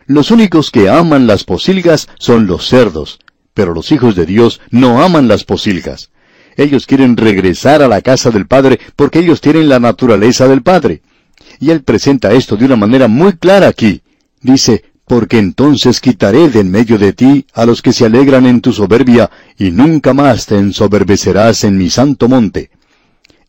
Los 0.07 0.31
únicos 0.31 0.71
que 0.71 0.91
aman 0.91 1.27
las 1.27 1.45
posilgas 1.45 2.07
son 2.19 2.47
los 2.47 2.69
cerdos, 2.69 3.19
pero 3.55 3.73
los 3.73 3.91
hijos 3.93 4.15
de 4.15 4.27
Dios 4.27 4.61
no 4.71 5.03
aman 5.03 5.27
las 5.27 5.45
posilgas. 5.45 6.11
Ellos 6.59 6.85
quieren 6.87 7.17
regresar 7.17 7.81
a 7.81 7.89
la 7.89 8.03
casa 8.03 8.31
del 8.31 8.47
Padre 8.47 8.79
porque 8.95 9.21
ellos 9.21 9.41
tienen 9.41 9.71
la 9.71 9.81
naturaleza 9.81 10.47
del 10.49 10.63
Padre. 10.63 11.01
Y 11.61 11.71
él 11.71 11.83
presenta 11.83 12.33
esto 12.33 12.59
de 12.59 12.67
una 12.67 12.77
manera 12.77 13.09
muy 13.09 13.33
clara 13.39 13.69
aquí. 13.69 14.03
Dice, 14.43 14.85
porque 15.07 15.39
entonces 15.39 15.99
quitaré 16.01 16.51
de 16.51 16.61
en 16.61 16.71
medio 16.71 16.99
de 16.99 17.15
ti 17.15 17.47
a 17.55 17.65
los 17.65 17.81
que 17.81 17.95
se 17.95 18.05
alegran 18.05 18.45
en 18.45 18.61
tu 18.61 18.75
soberbia, 18.75 19.31
y 19.59 19.71
nunca 19.71 20.13
más 20.13 20.45
te 20.45 20.59
ensoberbecerás 20.59 21.65
en 21.65 21.79
mi 21.79 21.89
santo 21.89 22.29
monte. 22.29 22.71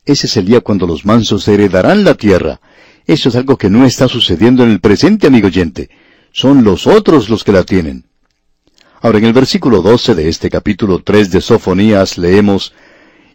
Ese 0.05 0.27
es 0.27 0.37
el 0.37 0.45
día 0.45 0.61
cuando 0.61 0.87
los 0.87 1.05
mansos 1.05 1.45
heredarán 1.47 2.05
la 2.05 2.15
tierra. 2.15 2.61
Eso 3.05 3.29
es 3.29 3.35
algo 3.35 3.57
que 3.57 3.69
no 3.69 3.85
está 3.85 4.07
sucediendo 4.07 4.63
en 4.63 4.71
el 4.71 4.79
presente, 4.79 5.27
amigo 5.27 5.47
oyente. 5.47 5.89
Son 6.31 6.63
los 6.63 6.87
otros 6.87 7.29
los 7.29 7.43
que 7.43 7.51
la 7.51 7.63
tienen. 7.63 8.05
Ahora 9.01 9.17
en 9.17 9.25
el 9.25 9.33
versículo 9.33 9.81
12 9.81 10.15
de 10.15 10.29
este 10.29 10.49
capítulo 10.49 10.99
3 10.99 11.29
de 11.31 11.41
Sofonías 11.41 12.17
leemos, 12.17 12.73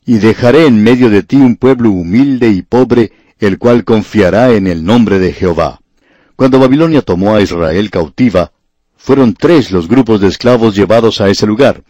Y 0.06 0.14
dejaré 0.14 0.66
en 0.66 0.82
medio 0.82 1.10
de 1.10 1.22
ti 1.22 1.36
un 1.36 1.56
pueblo 1.56 1.90
humilde 1.90 2.48
y 2.48 2.62
pobre, 2.62 3.12
el 3.38 3.58
cual 3.58 3.84
confiará 3.84 4.52
en 4.54 4.66
el 4.66 4.82
nombre 4.82 5.18
de 5.18 5.34
Jehová. 5.34 5.80
Cuando 6.34 6.58
Babilonia 6.58 7.02
tomó 7.02 7.34
a 7.34 7.42
Israel 7.42 7.90
cautiva, 7.90 8.52
fueron 8.96 9.34
tres 9.34 9.70
los 9.70 9.86
grupos 9.86 10.20
de 10.20 10.28
esclavos 10.28 10.74
llevados 10.74 11.20
a 11.20 11.28
ese 11.28 11.46
lugar. 11.46 11.82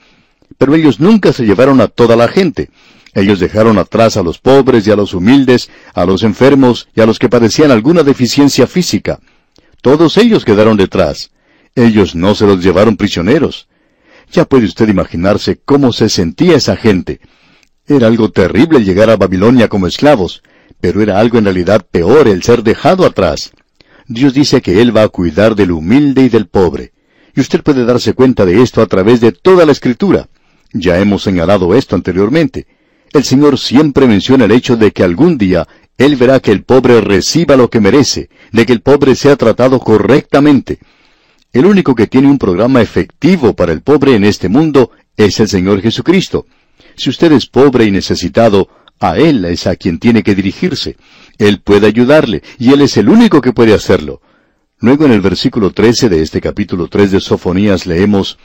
Pero 0.57 0.75
ellos 0.75 0.99
nunca 0.99 1.33
se 1.33 1.45
llevaron 1.45 1.81
a 1.81 1.87
toda 1.87 2.17
la 2.17 2.27
gente. 2.27 2.71
Ellos 3.19 3.41
dejaron 3.41 3.79
atrás 3.79 4.17
a 4.17 4.23
los 4.23 4.39
pobres 4.39 4.87
y 4.87 4.93
a 4.93 4.97
los 4.97 5.13
humildes, 5.13 5.71
a 5.93 6.05
los 6.05 6.23
enfermos 6.23 6.89
y 6.95 7.01
a 7.01 7.07
los 7.07 7.19
que 7.19 7.29
padecían 7.29 7.73
alguna 7.73 8.05
deficiencia 8.05 8.69
física. 8.69 9.19
Todos 9.83 10.17
ellos 10.19 10.45
quedaron 10.45 10.77
detrás. 10.77 11.33
Ellos 11.75 12.15
no 12.15 12.37
se 12.37 12.47
los 12.47 12.63
llevaron 12.63 12.97
prisioneros. 12.97 13.69
Ya 14.31 14.45
puede 14.45 14.67
usted 14.67 14.89
imaginarse 14.89 15.59
cómo 15.65 15.93
se 15.93 16.09
sentía 16.09 16.57
esa 16.57 16.77
gente. 16.77 17.21
Era 17.89 18.07
algo 18.07 18.31
terrible 18.31 18.85
llegar 18.85 19.11
a 19.11 19.17
Babilonia 19.17 19.69
como 19.69 19.89
esclavos, 19.89 20.45
pero 20.81 21.03
era 21.03 21.19
algo 21.19 21.39
en 21.39 21.45
realidad 21.45 21.85
peor 21.91 22.29
el 22.29 22.45
ser 22.45 22.63
dejado 22.63 23.05
atrás. 23.05 23.51
Dios 24.07 24.33
dice 24.33 24.63
que 24.63 24.81
Él 24.81 24.97
va 24.97 25.03
a 25.03 25.09
cuidar 25.09 25.57
del 25.57 25.73
humilde 25.73 26.23
y 26.23 26.29
del 26.29 26.47
pobre. 26.47 26.93
Y 27.35 27.41
usted 27.41 27.65
puede 27.65 27.85
darse 27.85 28.15
cuenta 28.15 28.47
de 28.47 28.63
esto 28.63 28.81
a 28.81 28.87
través 28.87 29.21
de 29.21 29.33
toda 29.33 29.67
la 29.67 29.73
escritura. 29.73 30.29
Ya 30.73 31.01
hemos 31.01 31.25
señalado 31.25 31.75
esto 31.75 31.97
anteriormente. 31.97 32.67
El 33.12 33.25
Señor 33.25 33.59
siempre 33.59 34.07
menciona 34.07 34.45
el 34.45 34.53
hecho 34.53 34.77
de 34.77 34.93
que 34.93 35.03
algún 35.03 35.38
día 35.38 35.67
Él 35.97 36.17
verá 36.17 36.41
que 36.41 36.53
el 36.53 36.65
pobre 36.65 37.00
reciba 37.00 37.57
lo 37.57 37.71
que 37.71 37.81
merece, 37.81 38.29
de 38.53 38.67
que 38.67 38.73
el 38.73 38.83
pobre 38.83 39.15
sea 39.15 39.37
tratado 39.37 39.79
correctamente. 39.81 40.79
El 41.53 41.67
único 41.67 41.95
que 41.95 42.07
tiene 42.07 42.29
un 42.29 42.38
programa 42.38 42.83
efectivo 42.83 43.55
para 43.55 43.73
el 43.73 43.81
pobre 43.81 44.15
en 44.15 44.25
este 44.25 44.49
mundo 44.49 44.91
es 45.17 45.41
el 45.41 45.49
Señor 45.49 45.81
Jesucristo. 45.81 46.47
Si 46.97 47.11
usted 47.11 47.33
es 47.33 47.47
pobre 47.47 47.85
y 47.85 47.91
necesitado, 47.91 48.69
a 49.00 49.17
Él 49.17 49.45
es 49.45 49.67
a 49.67 49.77
quien 49.77 49.99
tiene 49.99 50.23
que 50.23 50.35
dirigirse. 50.35 50.97
Él 51.38 51.61
puede 51.61 51.87
ayudarle, 51.87 52.43
y 52.59 52.73
Él 52.73 52.83
es 52.83 52.97
el 52.97 53.09
único 53.09 53.41
que 53.41 53.53
puede 53.53 53.73
hacerlo. 53.73 54.21
Luego 54.81 55.07
en 55.07 55.12
el 55.12 55.21
versículo 55.21 55.73
13 55.73 56.09
de 56.09 56.23
este 56.23 56.41
capítulo 56.41 56.88
3 56.88 57.12
de 57.12 57.21
Sofonías 57.21 57.87
leemos, 57.87 58.38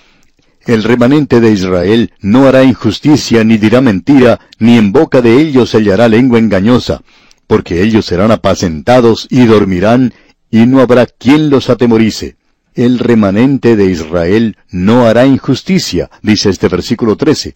El 0.65 0.83
remanente 0.83 1.41
de 1.41 1.51
Israel 1.51 2.13
no 2.21 2.47
hará 2.47 2.63
injusticia 2.63 3.43
ni 3.43 3.57
dirá 3.57 3.81
mentira, 3.81 4.39
ni 4.59 4.77
en 4.77 4.91
boca 4.91 5.21
de 5.21 5.39
ellos 5.39 5.71
se 5.71 5.77
hallará 5.77 6.07
lengua 6.07 6.39
engañosa, 6.39 7.01
porque 7.47 7.81
ellos 7.81 8.05
serán 8.05 8.31
apacentados 8.31 9.27
y 9.29 9.45
dormirán, 9.45 10.13
y 10.49 10.65
no 10.65 10.81
habrá 10.81 11.05
quien 11.05 11.49
los 11.49 11.69
atemorice 11.69 12.37
el 12.75 12.99
remanente 12.99 13.75
de 13.75 13.85
Israel 13.85 14.57
no 14.69 15.05
hará 15.05 15.25
injusticia, 15.25 16.09
dice 16.21 16.49
este 16.49 16.67
versículo 16.67 17.15
13. 17.15 17.55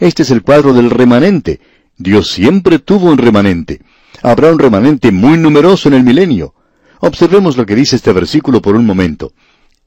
Este 0.00 0.22
es 0.22 0.30
el 0.30 0.42
cuadro 0.42 0.74
del 0.74 0.90
remanente. 0.90 1.60
Dios 1.96 2.30
siempre 2.30 2.78
tuvo 2.78 3.10
un 3.10 3.18
remanente. 3.18 3.80
Habrá 4.22 4.52
un 4.52 4.58
remanente 4.58 5.10
muy 5.10 5.38
numeroso 5.38 5.88
en 5.88 5.94
el 5.94 6.02
milenio. 6.02 6.54
Observemos 7.00 7.56
lo 7.56 7.66
que 7.66 7.74
dice 7.74 7.96
este 7.96 8.12
versículo 8.12 8.60
por 8.60 8.76
un 8.76 8.86
momento. 8.86 9.32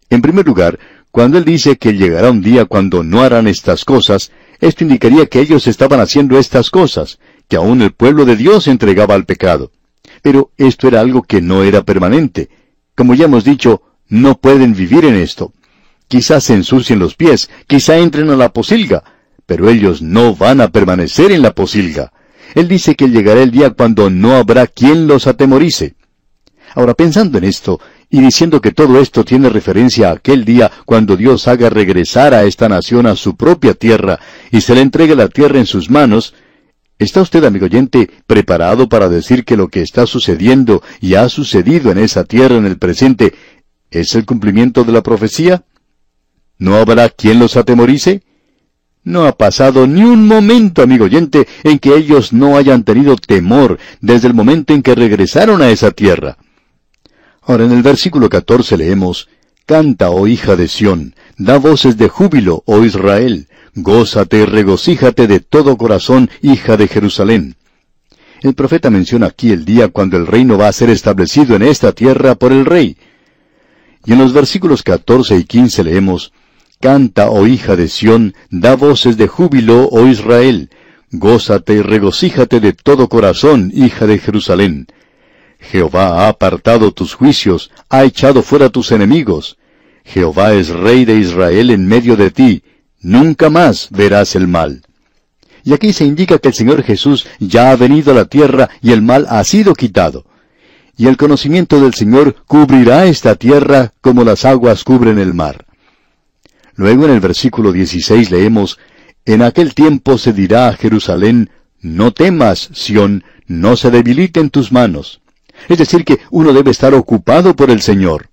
En 0.10 0.22
primer 0.22 0.46
lugar, 0.46 0.80
cuando 1.16 1.38
Él 1.38 1.46
dice 1.46 1.78
que 1.78 1.94
llegará 1.94 2.30
un 2.30 2.42
día 2.42 2.66
cuando 2.66 3.02
no 3.02 3.22
harán 3.22 3.48
estas 3.48 3.86
cosas, 3.86 4.34
esto 4.60 4.84
indicaría 4.84 5.28
que 5.28 5.40
ellos 5.40 5.66
estaban 5.66 6.02
haciendo 6.02 6.38
estas 6.38 6.70
cosas, 6.70 7.20
que 7.48 7.56
aún 7.56 7.82
el 7.82 7.94
pueblo 7.94 8.26
de 8.26 8.36
Dios 8.36 8.68
entregaba 8.68 9.16
al 9.16 9.24
pecado. 9.24 9.72
Pero 10.22 10.52
esto 10.58 10.90
era 10.90 11.00
algo 11.00 11.24
que 11.24 11.40
no 11.40 11.64
era 11.64 11.84
permanente. 11.84 12.50
Como 12.96 13.14
ya 13.14 13.26
hemos 13.26 13.46
dicho, 13.46 13.82
no 14.10 14.38
pueden 14.38 14.76
vivir 14.76 15.06
en 15.06 15.16
esto. 15.16 15.54
Quizás 16.10 16.44
se 16.44 16.54
ensucien 16.54 17.00
los 17.00 17.16
pies, 17.16 17.50
quizá 17.66 17.98
entren 17.98 18.30
a 18.30 18.36
la 18.36 18.52
posilga, 18.52 19.06
pero 19.46 19.70
ellos 19.70 20.02
no 20.02 20.36
van 20.36 20.60
a 20.60 20.68
permanecer 20.68 21.32
en 21.32 21.44
la 21.44 21.56
posilga. 21.56 22.12
Él 22.56 22.68
dice 22.68 22.96
que 22.96 23.08
llegará 23.08 23.42
el 23.42 23.52
día 23.52 23.70
cuando 23.70 24.10
no 24.10 24.36
habrá 24.36 24.68
quien 24.68 25.08
los 25.08 25.28
atemorice. 25.28 25.96
Ahora, 26.76 26.94
pensando 26.94 27.38
en 27.38 27.46
esto, 27.46 27.80
y 28.10 28.22
diciendo 28.22 28.62
que 28.62 28.72
todo 28.72 29.00
esto 29.00 29.24
tiene 29.24 29.50
referencia 29.50 30.10
a 30.10 30.14
aquel 30.14 30.46
día 30.46 30.72
cuando 30.86 31.18
Dios 31.18 31.48
haga 31.48 31.70
regresar 31.70 32.34
a 32.34 32.44
esta 32.44 32.70
nación 32.70 33.08
a 33.08 33.16
su 33.16 33.36
propia 33.36 33.74
tierra 33.74 34.20
y 34.52 34.62
se 34.62 34.76
le 34.76 34.82
entregue 34.82 35.16
la 35.16 35.30
tierra 35.30 35.58
en 35.58 35.66
sus 35.66 35.90
manos, 35.90 36.34
¿está 37.00 37.22
usted, 37.22 37.44
amigo 37.46 37.66
oyente, 37.66 38.10
preparado 38.28 38.90
para 38.90 39.10
decir 39.10 39.46
que 39.46 39.58
lo 39.58 39.70
que 39.70 39.82
está 39.82 40.06
sucediendo 40.06 40.84
y 41.02 41.16
ha 41.16 41.30
sucedido 41.30 41.92
en 41.92 41.98
esa 41.98 42.26
tierra 42.26 42.58
en 42.58 42.66
el 42.66 42.78
presente 42.78 43.34
¿Es 43.96 44.14
el 44.16 44.26
cumplimiento 44.26 44.84
de 44.84 44.92
la 44.92 45.02
profecía? 45.02 45.64
¿No 46.58 46.76
habrá 46.76 47.08
quien 47.08 47.40
los 47.40 47.56
atemorice? 47.56 48.24
No 49.06 49.26
ha 49.26 49.38
pasado 49.38 49.88
ni 49.88 50.04
un 50.04 50.28
momento, 50.28 50.82
amigo 50.82 51.06
oyente, 51.06 51.48
en 51.64 51.80
que 51.80 51.96
ellos 51.96 52.34
no 52.34 52.58
hayan 52.58 52.84
tenido 52.84 53.16
temor 53.16 53.80
desde 54.02 54.28
el 54.28 54.34
momento 54.34 54.74
en 54.74 54.82
que 54.82 54.96
regresaron 54.96 55.62
a 55.62 55.70
esa 55.70 55.92
tierra. 55.92 56.38
Ahora 57.48 57.66
en 57.66 57.72
el 57.72 57.84
versículo 57.84 58.28
14 58.28 58.76
leemos, 58.76 59.30
Canta, 59.68 60.10
oh 60.10 60.28
hija 60.28 60.56
de 60.56 60.68
Sión, 60.68 61.16
da 61.38 61.58
voces 61.60 61.96
de 61.98 62.08
júbilo, 62.08 62.64
oh 62.66 62.84
Israel, 62.84 63.48
gózate 63.76 64.40
y 64.40 64.46
regocíjate 64.46 65.28
de 65.28 65.40
todo 65.40 65.78
corazón, 65.78 66.30
hija 66.42 66.76
de 66.76 66.88
Jerusalén. 66.88 67.56
El 68.42 68.56
profeta 68.56 68.90
menciona 68.90 69.28
aquí 69.28 69.52
el 69.52 69.64
día 69.64 69.90
cuando 69.90 70.18
el 70.18 70.26
reino 70.26 70.58
va 70.58 70.68
a 70.68 70.74
ser 70.74 70.90
establecido 70.90 71.56
en 71.56 71.62
esta 71.62 71.92
tierra 71.92 72.34
por 72.36 72.52
el 72.52 72.66
rey. 72.66 72.98
Y 74.06 74.14
en 74.14 74.20
los 74.20 74.34
versículos 74.34 74.82
14 74.82 75.38
y 75.38 75.44
15 75.44 75.84
leemos, 75.84 76.34
Canta, 76.80 77.30
oh 77.30 77.46
hija 77.46 77.76
de 77.76 77.88
Sión, 77.90 78.34
da 78.50 78.76
voces 78.76 79.18
de 79.18 79.28
júbilo, 79.28 79.88
oh 79.92 80.08
Israel, 80.08 80.70
gózate 81.12 81.74
y 81.74 81.82
regocíjate 81.82 82.60
de 82.60 82.74
todo 82.74 83.08
corazón, 83.08 83.72
hija 83.74 84.08
de 84.08 84.18
Jerusalén. 84.18 84.88
Jehová 85.60 86.26
ha 86.26 86.28
apartado 86.30 86.92
tus 86.92 87.14
juicios, 87.14 87.72
ha 87.90 88.04
echado 88.04 88.42
fuera 88.44 88.70
tus 88.70 88.92
enemigos. 88.92 89.58
Jehová 90.04 90.54
es 90.54 90.70
rey 90.70 91.06
de 91.06 91.16
Israel 91.16 91.72
en 91.72 91.88
medio 91.88 92.16
de 92.16 92.32
ti, 92.32 92.64
nunca 93.02 93.50
más 93.50 93.90
verás 93.92 94.36
el 94.36 94.48
mal. 94.48 94.84
Y 95.64 95.74
aquí 95.74 95.94
se 95.94 96.06
indica 96.06 96.38
que 96.38 96.50
el 96.50 96.54
Señor 96.54 96.84
Jesús 96.84 97.26
ya 97.40 97.72
ha 97.72 97.76
venido 97.76 98.12
a 98.12 98.16
la 98.16 98.26
tierra 98.26 98.70
y 98.82 98.92
el 98.92 99.02
mal 99.02 99.26
ha 99.30 99.44
sido 99.44 99.74
quitado 99.74 100.26
y 100.98 101.08
el 101.08 101.18
conocimiento 101.18 101.82
del 101.82 101.94
Señor 101.94 102.36
cubrirá 102.48 103.06
esta 103.06 103.36
tierra 103.36 103.94
como 104.02 104.24
las 104.24 104.46
aguas 104.46 104.84
cubren 104.84 105.20
el 105.20 105.34
mar. 105.34 105.66
Luego 106.76 107.06
en 107.06 107.12
el 107.12 107.20
versículo 107.20 107.72
16 107.72 108.32
leemos, 108.32 108.80
En 109.26 109.42
aquel 109.42 109.74
tiempo 109.74 110.18
se 110.18 110.34
dirá 110.34 110.68
a 110.68 110.74
Jerusalén, 110.74 111.50
No 111.82 112.12
temas, 112.14 112.70
Sión, 112.74 113.24
no 113.48 113.76
se 113.76 113.92
debiliten 113.92 114.50
tus 114.50 114.72
manos. 114.72 115.22
Es 115.68 115.78
decir, 115.78 116.04
que 116.04 116.20
uno 116.32 116.54
debe 116.54 116.72
estar 116.72 116.94
ocupado 116.94 117.56
por 117.56 117.70
el 117.70 117.82
Señor. 117.82 118.30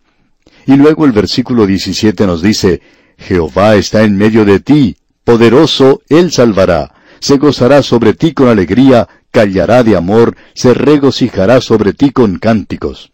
Y 0.66 0.76
luego 0.76 1.04
el 1.04 1.12
versículo 1.12 1.66
17 1.66 2.26
nos 2.26 2.42
dice, 2.42 2.80
Jehová 3.18 3.76
está 3.76 4.04
en 4.04 4.16
medio 4.16 4.44
de 4.44 4.60
ti, 4.60 4.96
poderoso, 5.24 6.02
Él 6.08 6.30
salvará, 6.30 6.94
se 7.20 7.38
gozará 7.38 7.82
sobre 7.82 8.14
ti 8.14 8.32
con 8.32 8.48
alegría, 8.48 9.08
callará 9.30 9.82
de 9.82 9.96
amor, 9.96 10.36
se 10.54 10.74
regocijará 10.74 11.60
sobre 11.60 11.92
ti 11.94 12.10
con 12.10 12.38
cánticos. 12.38 13.12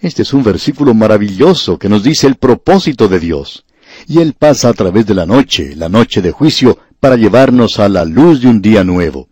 Este 0.00 0.22
es 0.22 0.32
un 0.32 0.42
versículo 0.42 0.94
maravilloso 0.94 1.78
que 1.78 1.88
nos 1.88 2.02
dice 2.02 2.26
el 2.26 2.36
propósito 2.36 3.08
de 3.08 3.20
Dios. 3.20 3.64
Y 4.06 4.20
Él 4.20 4.34
pasa 4.38 4.68
a 4.68 4.72
través 4.72 5.06
de 5.06 5.14
la 5.14 5.26
noche, 5.26 5.74
la 5.76 5.88
noche 5.88 6.22
de 6.22 6.32
juicio, 6.32 6.78
para 7.00 7.16
llevarnos 7.16 7.78
a 7.78 7.88
la 7.88 8.04
luz 8.04 8.40
de 8.42 8.48
un 8.48 8.60
día 8.60 8.84
nuevo. 8.84 9.28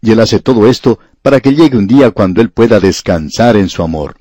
Y 0.00 0.12
Él 0.12 0.20
hace 0.20 0.40
todo 0.40 0.68
esto 0.68 0.98
para 1.22 1.40
que 1.40 1.54
llegue 1.54 1.76
un 1.76 1.86
día 1.86 2.10
cuando 2.10 2.40
Él 2.40 2.50
pueda 2.50 2.80
descansar 2.80 3.56
en 3.56 3.68
su 3.68 3.82
amor. 3.82 4.16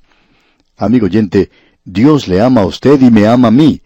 Amigo 0.78 1.06
oyente, 1.06 1.50
Dios 1.84 2.28
le 2.28 2.42
ama 2.42 2.62
a 2.62 2.66
usted 2.66 3.02
y 3.02 3.10
me 3.10 3.28
ama 3.28 3.48
a 3.48 3.52
mí. 3.52 3.82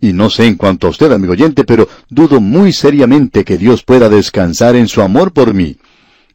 Y 0.00 0.12
no 0.12 0.30
sé 0.30 0.46
en 0.46 0.56
cuanto 0.56 0.86
a 0.86 0.90
usted, 0.90 1.12
amigo 1.12 1.32
oyente, 1.32 1.64
pero 1.64 1.88
dudo 2.08 2.40
muy 2.40 2.72
seriamente 2.72 3.44
que 3.44 3.58
Dios 3.58 3.82
pueda 3.82 4.08
descansar 4.08 4.74
en 4.76 4.88
su 4.88 5.02
amor 5.02 5.32
por 5.32 5.52
mí. 5.52 5.76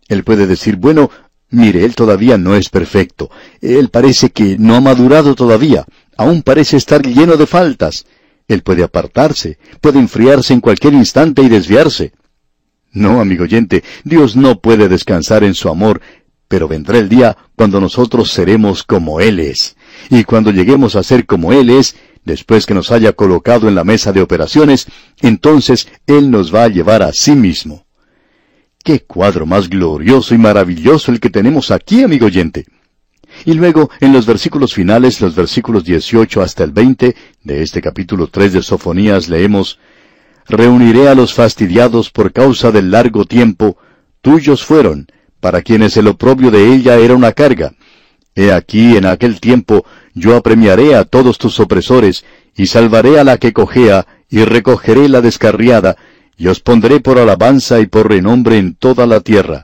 Él 0.08 0.24
puede 0.24 0.46
decir, 0.46 0.76
bueno, 0.76 1.10
mire, 1.50 1.84
él 1.84 1.96
todavía 1.96 2.38
no 2.38 2.56
es 2.56 2.70
perfecto. 2.70 3.32
Él 3.62 3.90
parece 3.90 4.30
que 4.30 4.58
no 4.60 4.76
ha 4.76 4.82
madurado 4.82 5.34
todavía. 5.34 5.86
Aún 6.16 6.44
parece 6.44 6.78
estar 6.78 7.02
lleno 7.02 7.38
de 7.38 7.48
faltas. 7.48 8.06
Él 8.48 8.62
puede 8.62 8.84
apartarse, 8.84 9.58
puede 9.82 9.98
enfriarse 9.98 10.54
en 10.54 10.62
cualquier 10.62 10.94
instante 10.94 11.42
y 11.42 11.50
desviarse. 11.50 12.14
No, 12.96 13.20
amigo 13.20 13.44
oyente, 13.44 13.84
Dios 14.06 14.38
no 14.38 14.62
puede 14.62 14.88
descansar 14.88 15.44
en 15.44 15.54
su 15.54 15.68
amor, 15.68 16.02
pero 16.48 16.70
vendrá 16.70 16.98
el 16.98 17.10
día 17.10 17.38
cuando 17.56 17.82
nosotros 17.82 18.32
seremos 18.32 18.84
como 18.84 19.20
Él 19.20 19.42
es. 19.42 19.76
Y 20.10 20.24
cuando 20.24 20.50
lleguemos 20.50 20.96
a 20.96 21.04
ser 21.04 21.26
como 21.26 21.52
Él 21.52 21.70
es, 21.70 21.98
después 22.24 22.66
que 22.66 22.74
nos 22.74 22.92
haya 22.92 23.12
colocado 23.12 23.68
en 23.68 23.76
la 23.76 23.84
mesa 23.84 24.14
de 24.14 24.22
operaciones, 24.22 24.88
entonces 25.22 25.90
Él 26.08 26.32
nos 26.32 26.56
va 26.56 26.64
a 26.64 26.70
llevar 26.70 27.04
a 27.04 27.12
sí 27.12 27.34
mismo. 27.34 27.86
Qué 28.82 29.02
cuadro 29.02 29.46
más 29.46 29.70
glorioso 29.70 30.34
y 30.34 30.38
maravilloso 30.38 31.12
el 31.12 31.20
que 31.20 31.30
tenemos 31.30 31.72
aquí, 31.72 32.02
amigo 32.02 32.28
oyente. 32.28 32.66
Y 33.44 33.56
luego, 33.56 33.90
en 34.00 34.14
los 34.14 34.26
versículos 34.26 34.74
finales, 34.74 35.20
los 35.20 35.36
versículos 35.36 35.84
18 35.84 36.42
hasta 36.42 36.64
el 36.64 36.72
20 36.72 37.14
de 37.44 37.62
este 37.62 37.82
capítulo 37.82 38.28
3 38.28 38.54
de 38.54 38.64
Sofonías, 38.64 39.28
leemos, 39.28 39.80
reuniré 40.48 41.08
a 41.08 41.16
los 41.16 41.34
fastidiados 41.34 42.12
por 42.12 42.32
causa 42.32 42.72
del 42.72 42.92
largo 42.92 43.26
tiempo, 43.26 43.78
tuyos 44.22 44.64
fueron, 44.64 45.08
para 45.40 45.62
quienes 45.62 45.98
el 45.98 46.08
oprobio 46.08 46.52
de 46.52 46.74
ella 46.74 46.98
era 46.98 47.16
una 47.16 47.32
carga. 47.32 47.74
He 48.36 48.52
aquí 48.52 48.98
en 48.98 49.06
aquel 49.06 49.40
tiempo 49.40 49.86
yo 50.14 50.36
apremiaré 50.36 50.96
a 50.96 51.06
todos 51.06 51.38
tus 51.38 51.60
opresores, 51.60 52.26
y 52.56 52.68
salvaré 52.68 53.20
a 53.20 53.24
la 53.24 53.38
que 53.38 53.54
cojea, 53.54 54.06
y 54.30 54.44
recogeré 54.44 55.10
la 55.10 55.22
descarriada, 55.22 55.98
y 56.38 56.48
os 56.48 56.60
pondré 56.60 57.00
por 57.00 57.18
alabanza 57.18 57.80
y 57.80 57.88
por 57.88 58.10
renombre 58.10 58.58
en 58.58 58.76
toda 58.76 59.06
la 59.06 59.22
tierra. 59.22 59.64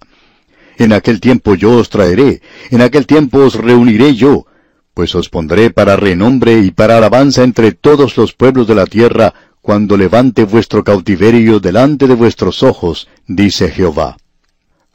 En 0.77 0.93
aquel 0.93 1.19
tiempo 1.19 1.55
yo 1.55 1.77
os 1.77 1.89
traeré, 1.89 2.41
en 2.69 2.81
aquel 2.81 3.05
tiempo 3.05 3.39
os 3.39 3.55
reuniré 3.55 4.15
yo, 4.15 4.45
pues 4.93 5.15
os 5.15 5.29
pondré 5.29 5.69
para 5.69 5.95
renombre 5.95 6.59
y 6.59 6.71
para 6.71 6.97
alabanza 6.97 7.43
entre 7.43 7.71
todos 7.71 8.17
los 8.17 8.33
pueblos 8.33 8.67
de 8.67 8.75
la 8.75 8.85
tierra, 8.85 9.33
cuando 9.61 9.95
levante 9.95 10.43
vuestro 10.43 10.83
cautiverio 10.83 11.59
delante 11.59 12.07
de 12.07 12.15
vuestros 12.15 12.63
ojos, 12.63 13.07
dice 13.27 13.69
Jehová. 13.69 14.17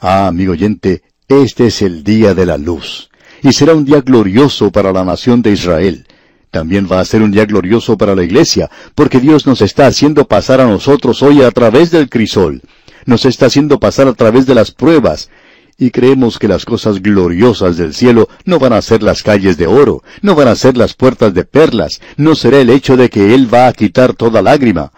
Ah, 0.01 0.27
amigo 0.27 0.53
oyente, 0.53 1.03
este 1.29 1.69
es 1.69 1.83
el 1.83 2.03
día 2.03 2.35
de 2.35 2.47
la 2.47 2.59
luz, 2.59 3.09
y 3.43 3.53
será 3.53 3.75
un 3.75 3.85
día 3.85 4.01
glorioso 4.01 4.73
para 4.73 4.93
la 4.93 5.05
nación 5.05 5.41
de 5.41 5.53
Israel. 5.53 6.07
También 6.51 6.89
va 6.91 7.01
a 7.01 7.05
ser 7.05 7.23
un 7.23 7.31
día 7.31 7.45
glorioso 7.45 7.97
para 7.97 8.15
la 8.15 8.25
iglesia, 8.25 8.71
porque 8.95 9.21
Dios 9.21 9.47
nos 9.47 9.61
está 9.61 9.87
haciendo 9.87 10.27
pasar 10.27 10.61
a 10.61 10.67
nosotros 10.67 11.23
hoy 11.23 11.43
a 11.43 11.51
través 11.51 11.91
del 11.91 12.09
crisol. 12.09 12.63
Nos 13.05 13.25
está 13.25 13.47
haciendo 13.47 13.79
pasar 13.79 14.09
a 14.09 14.15
través 14.15 14.47
de 14.47 14.55
las 14.55 14.73
pruebas, 14.73 15.31
y 15.79 15.91
creemos 15.91 16.39
que 16.39 16.49
las 16.49 16.65
cosas 16.65 17.03
gloriosas 17.03 17.77
del 17.77 17.93
cielo 17.93 18.29
no 18.45 18.59
van 18.59 18.73
a 18.73 18.83
ser 18.83 19.03
las 19.03 19.23
calles 19.23 19.57
de 19.57 19.67
oro, 19.67 20.03
no 20.23 20.35
van 20.35 20.49
a 20.49 20.57
ser 20.57 20.77
las 20.77 20.95
puertas 20.95 21.35
de 21.35 21.45
perlas, 21.45 22.01
no 22.17 22.35
será 22.35 22.61
el 22.61 22.71
hecho 22.71 22.97
de 22.97 23.11
que 23.11 23.35
Él 23.35 23.53
va 23.53 23.67
a 23.67 23.73
quitar 23.73 24.15
toda 24.15 24.41
lágrima. 24.43 24.93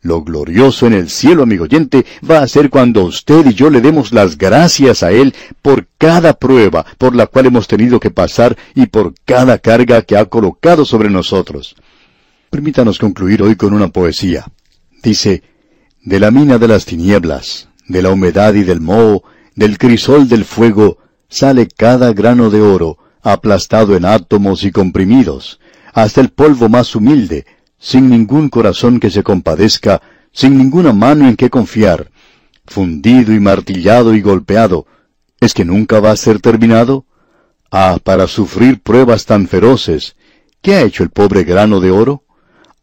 Lo 0.00 0.22
glorioso 0.22 0.86
en 0.86 0.92
el 0.92 1.10
cielo, 1.10 1.42
amigo 1.42 1.64
oyente, 1.64 2.06
va 2.28 2.38
a 2.38 2.48
ser 2.48 2.70
cuando 2.70 3.04
usted 3.04 3.44
y 3.46 3.54
yo 3.54 3.70
le 3.70 3.80
demos 3.80 4.12
las 4.12 4.38
gracias 4.38 5.02
a 5.02 5.10
Él 5.10 5.34
por 5.62 5.86
cada 5.98 6.34
prueba 6.34 6.86
por 6.96 7.14
la 7.14 7.26
cual 7.26 7.46
hemos 7.46 7.66
tenido 7.66 7.98
que 7.98 8.10
pasar 8.10 8.56
y 8.74 8.86
por 8.86 9.14
cada 9.24 9.58
carga 9.58 10.02
que 10.02 10.16
ha 10.16 10.26
colocado 10.26 10.84
sobre 10.84 11.10
nosotros. 11.10 11.74
Permítanos 12.50 12.98
concluir 12.98 13.42
hoy 13.42 13.56
con 13.56 13.74
una 13.74 13.88
poesía. 13.88 14.46
Dice, 15.02 15.42
De 16.02 16.20
la 16.20 16.30
mina 16.30 16.58
de 16.58 16.68
las 16.68 16.84
tinieblas, 16.84 17.68
de 17.88 18.00
la 18.00 18.10
humedad 18.10 18.54
y 18.54 18.62
del 18.62 18.80
moho, 18.80 19.24
del 19.56 19.78
crisol 19.78 20.28
del 20.28 20.44
fuego 20.44 20.98
sale 21.28 21.66
cada 21.66 22.12
grano 22.12 22.50
de 22.50 22.60
oro, 22.60 22.98
aplastado 23.22 23.96
en 23.96 24.04
átomos 24.04 24.62
y 24.62 24.70
comprimidos, 24.70 25.58
hasta 25.92 26.20
el 26.20 26.28
polvo 26.28 26.68
más 26.68 26.94
humilde, 26.94 27.46
sin 27.78 28.08
ningún 28.08 28.48
corazón 28.48 29.00
que 29.00 29.10
se 29.10 29.22
compadezca, 29.22 30.00
sin 30.30 30.56
ninguna 30.56 30.92
mano 30.92 31.26
en 31.26 31.36
que 31.36 31.50
confiar, 31.50 32.10
fundido 32.66 33.32
y 33.32 33.40
martillado 33.40 34.14
y 34.14 34.20
golpeado, 34.20 34.86
¿es 35.40 35.54
que 35.54 35.64
nunca 35.64 36.00
va 36.00 36.10
a 36.10 36.16
ser 36.16 36.40
terminado? 36.40 37.06
Ah, 37.70 37.98
para 38.02 38.28
sufrir 38.28 38.80
pruebas 38.80 39.24
tan 39.24 39.48
feroces, 39.48 40.16
¿qué 40.60 40.74
ha 40.74 40.82
hecho 40.82 41.02
el 41.02 41.10
pobre 41.10 41.44
grano 41.44 41.80
de 41.80 41.90
oro? 41.90 42.24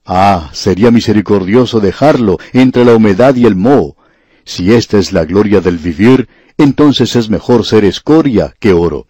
Ah, 0.05 0.49
sería 0.53 0.91
misericordioso 0.91 1.79
dejarlo 1.79 2.37
entre 2.51 2.83
la 2.83 2.95
humedad 2.95 3.35
y 3.35 3.45
el 3.45 3.55
moho. 3.55 3.95
Si 4.43 4.73
esta 4.73 4.97
es 4.97 5.13
la 5.13 5.23
gloria 5.23 5.61
del 5.61 5.77
vivir, 5.77 6.27
entonces 6.57 7.15
es 7.15 7.29
mejor 7.29 7.65
ser 7.65 7.85
escoria 7.85 8.53
que 8.59 8.73
oro. 8.73 9.07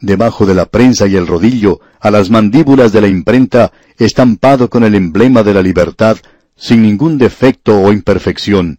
Debajo 0.00 0.46
de 0.46 0.54
la 0.54 0.66
prensa 0.66 1.06
y 1.06 1.16
el 1.16 1.26
rodillo, 1.26 1.80
a 2.00 2.10
las 2.10 2.30
mandíbulas 2.30 2.92
de 2.92 3.00
la 3.00 3.08
imprenta, 3.08 3.72
estampado 3.98 4.68
con 4.68 4.84
el 4.84 4.94
emblema 4.94 5.42
de 5.42 5.54
la 5.54 5.62
libertad, 5.62 6.18
sin 6.56 6.82
ningún 6.82 7.18
defecto 7.18 7.80
o 7.80 7.92
imperfección. 7.92 8.78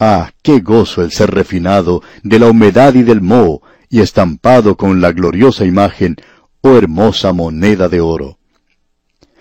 Ah, 0.00 0.30
qué 0.42 0.60
gozo 0.60 1.02
el 1.02 1.10
ser 1.10 1.30
refinado 1.30 2.02
de 2.22 2.38
la 2.38 2.46
humedad 2.48 2.94
y 2.94 3.02
del 3.02 3.20
moho, 3.20 3.62
y 3.88 4.00
estampado 4.00 4.76
con 4.76 5.00
la 5.00 5.12
gloriosa 5.12 5.64
imagen, 5.64 6.16
oh 6.60 6.76
hermosa 6.76 7.32
moneda 7.32 7.88
de 7.88 8.00
oro. 8.00 8.37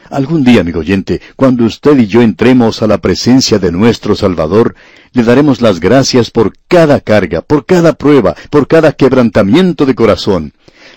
Algún 0.09 0.43
día, 0.43 0.61
amigo 0.61 0.79
oyente, 0.79 1.21
cuando 1.35 1.65
usted 1.65 1.97
y 1.97 2.07
yo 2.07 2.21
entremos 2.21 2.81
a 2.81 2.87
la 2.87 2.99
presencia 2.99 3.59
de 3.59 3.71
nuestro 3.71 4.15
Salvador, 4.15 4.75
le 5.11 5.23
daremos 5.23 5.59
las 5.61 5.79
gracias 5.81 6.31
por 6.31 6.53
cada 6.67 7.01
carga, 7.01 7.41
por 7.41 7.65
cada 7.65 7.93
prueba, 7.93 8.35
por 8.49 8.67
cada 8.67 8.93
quebrantamiento 8.93 9.85
de 9.85 9.95
corazón. 9.95 10.53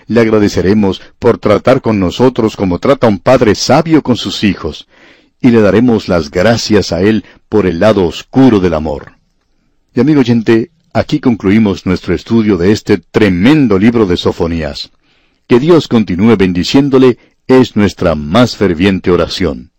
Le 0.06 0.20
agradeceremos 0.20 1.02
por 1.18 1.38
tratar 1.38 1.80
con 1.80 1.98
nosotros 1.98 2.56
como 2.56 2.78
trata 2.78 3.08
un 3.08 3.18
padre 3.18 3.54
sabio 3.56 4.02
con 4.02 4.16
sus 4.16 4.44
hijos. 4.44 4.86
Y 5.40 5.50
le 5.50 5.60
daremos 5.60 6.08
las 6.08 6.30
gracias 6.30 6.92
a 6.92 7.00
Él 7.00 7.24
por 7.48 7.66
el 7.66 7.80
lado 7.80 8.04
oscuro 8.04 8.60
del 8.60 8.74
amor. 8.74 9.12
Y 9.94 10.00
amigo 10.00 10.20
oyente, 10.20 10.70
aquí 10.92 11.18
concluimos 11.18 11.84
nuestro 11.84 12.14
estudio 12.14 12.56
de 12.56 12.70
este 12.70 12.98
tremendo 12.98 13.78
libro 13.78 14.06
de 14.06 14.16
Sofonías. 14.16 14.90
Que 15.48 15.58
Dios 15.58 15.88
continúe 15.88 16.36
bendiciéndole 16.36 17.18
es 17.58 17.74
nuestra 17.74 18.14
más 18.14 18.56
ferviente 18.56 19.10
oración. 19.10 19.72